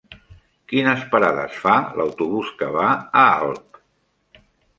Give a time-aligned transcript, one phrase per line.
[0.71, 3.81] Quines parades fa l'autobús que va a Alp?